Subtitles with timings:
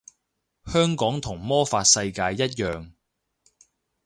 [0.65, 2.93] 香港同魔法世界一樣